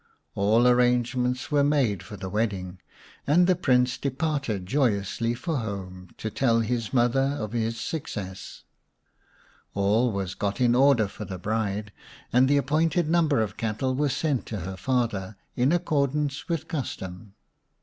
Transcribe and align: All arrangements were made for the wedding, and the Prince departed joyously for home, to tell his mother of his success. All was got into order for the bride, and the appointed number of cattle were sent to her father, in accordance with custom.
All 0.33 0.67
arrangements 0.67 1.51
were 1.51 1.63
made 1.63 2.01
for 2.01 2.17
the 2.17 2.27
wedding, 2.27 2.79
and 3.27 3.45
the 3.45 3.55
Prince 3.55 3.99
departed 3.99 4.65
joyously 4.65 5.35
for 5.35 5.57
home, 5.57 6.09
to 6.17 6.31
tell 6.31 6.61
his 6.61 6.91
mother 6.91 7.37
of 7.39 7.51
his 7.51 7.79
success. 7.79 8.63
All 9.75 10.11
was 10.11 10.33
got 10.33 10.59
into 10.59 10.79
order 10.79 11.07
for 11.07 11.25
the 11.25 11.37
bride, 11.37 11.91
and 12.33 12.47
the 12.47 12.57
appointed 12.57 13.07
number 13.11 13.43
of 13.43 13.57
cattle 13.57 13.93
were 13.93 14.09
sent 14.09 14.47
to 14.47 14.61
her 14.61 14.75
father, 14.75 15.35
in 15.55 15.71
accordance 15.71 16.49
with 16.49 16.67
custom. 16.67 17.35